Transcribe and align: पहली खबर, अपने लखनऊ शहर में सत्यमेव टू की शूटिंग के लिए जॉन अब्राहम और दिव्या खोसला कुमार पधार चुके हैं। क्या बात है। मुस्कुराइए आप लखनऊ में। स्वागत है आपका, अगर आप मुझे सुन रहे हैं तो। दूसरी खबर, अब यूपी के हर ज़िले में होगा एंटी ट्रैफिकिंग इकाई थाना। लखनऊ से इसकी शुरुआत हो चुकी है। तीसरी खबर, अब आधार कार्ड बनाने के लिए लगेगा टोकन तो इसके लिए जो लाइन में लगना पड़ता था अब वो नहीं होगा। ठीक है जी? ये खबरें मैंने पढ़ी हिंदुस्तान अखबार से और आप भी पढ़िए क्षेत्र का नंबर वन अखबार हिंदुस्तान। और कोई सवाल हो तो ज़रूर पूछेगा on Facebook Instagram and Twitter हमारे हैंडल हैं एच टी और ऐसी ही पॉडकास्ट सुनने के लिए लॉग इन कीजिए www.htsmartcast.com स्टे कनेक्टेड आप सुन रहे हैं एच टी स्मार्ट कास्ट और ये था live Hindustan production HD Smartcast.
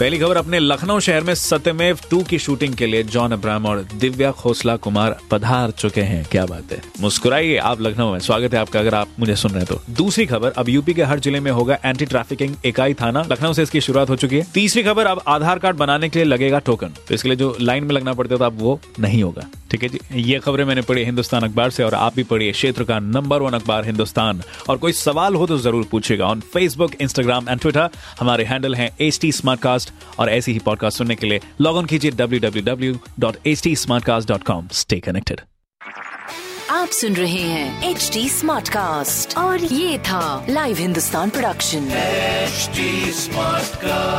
पहली 0.00 0.18
खबर, 0.18 0.36
अपने 0.36 0.58
लखनऊ 0.58 1.00
शहर 1.00 1.24
में 1.24 1.34
सत्यमेव 1.34 1.98
टू 2.10 2.22
की 2.22 2.38
शूटिंग 2.38 2.74
के 2.74 2.86
लिए 2.86 3.02
जॉन 3.04 3.32
अब्राहम 3.32 3.66
और 3.66 3.82
दिव्या 3.94 4.30
खोसला 4.32 4.74
कुमार 4.76 5.16
पधार 5.30 5.70
चुके 5.70 6.00
हैं। 6.00 6.24
क्या 6.30 6.46
बात 6.46 6.72
है। 6.72 6.80
मुस्कुराइए 7.00 7.56
आप 7.58 7.80
लखनऊ 7.80 8.12
में। 8.12 8.18
स्वागत 8.18 8.54
है 8.54 8.60
आपका, 8.60 8.80
अगर 8.80 8.94
आप 8.94 9.08
मुझे 9.18 9.36
सुन 9.36 9.50
रहे 9.50 9.60
हैं 9.60 9.68
तो। 9.68 9.94
दूसरी 9.94 10.26
खबर, 10.26 10.52
अब 10.52 10.68
यूपी 10.68 10.94
के 10.94 11.02
हर 11.02 11.20
ज़िले 11.20 11.40
में 11.40 11.50
होगा 11.50 11.78
एंटी 11.84 12.06
ट्रैफिकिंग 12.06 12.56
इकाई 12.64 12.94
थाना। 12.94 13.22
लखनऊ 13.30 13.52
से 13.52 13.62
इसकी 13.62 13.80
शुरुआत 13.80 14.10
हो 14.10 14.16
चुकी 14.16 14.36
है। 14.36 14.46
तीसरी 14.54 14.82
खबर, 14.82 15.06
अब 15.06 15.22
आधार 15.28 15.58
कार्ड 15.58 15.76
बनाने 15.76 16.08
के 16.08 16.18
लिए 16.18 16.26
लगेगा 16.26 16.58
टोकन 16.60 16.94
तो 17.08 17.14
इसके 17.14 17.28
लिए 17.28 17.36
जो 17.36 17.56
लाइन 17.60 17.84
में 17.84 17.94
लगना 17.94 18.12
पड़ता 18.12 18.36
था 18.36 18.46
अब 18.46 18.60
वो 18.60 18.80
नहीं 19.00 19.22
होगा। 19.22 19.46
ठीक 19.74 19.82
है 19.82 19.88
जी? 19.88 20.22
ये 20.22 20.38
खबरें 20.38 20.64
मैंने 20.64 20.82
पढ़ी 20.82 21.04
हिंदुस्तान 21.04 21.42
अखबार 21.42 21.70
से 21.70 21.82
और 21.82 21.94
आप 21.94 22.14
भी 22.14 22.22
पढ़िए 22.22 22.52
क्षेत्र 22.52 22.84
का 22.84 22.98
नंबर 22.98 23.42
वन 23.42 23.52
अखबार 23.52 23.84
हिंदुस्तान। 23.84 24.42
और 24.68 24.76
कोई 24.76 24.92
सवाल 24.92 25.34
हो 25.34 25.46
तो 25.46 25.58
ज़रूर 25.58 25.88
पूछेगा 25.90 26.26
on 26.26 26.40
Facebook 26.40 26.92
Instagram 27.00 27.48
and 27.48 27.60
Twitter 27.60 27.90
हमारे 28.20 28.44
हैंडल 28.44 28.74
हैं 28.74 28.96
एच 29.00 29.20
टी 29.20 29.32
और 30.18 30.30
ऐसी 30.30 30.52
ही 30.52 30.58
पॉडकास्ट 30.58 30.98
सुनने 30.98 31.14
के 31.14 31.26
लिए 31.26 31.40
लॉग 31.60 31.78
इन 31.78 31.84
कीजिए 31.84 32.10
www.htsmartcast.com 32.10 34.72
स्टे 34.72 35.00
कनेक्टेड 35.00 35.40
आप 36.70 36.88
सुन 36.88 37.14
रहे 37.14 37.32
हैं 37.32 37.90
एच 37.90 38.10
टी 38.12 38.28
स्मार्ट 38.28 38.68
कास्ट 38.68 39.38
और 39.38 39.64
ये 39.64 39.98
था 39.98 40.46
live 40.50 40.76
Hindustan 40.76 41.30
production 41.30 41.90
HD 42.54 43.14
Smartcast. 43.24 44.13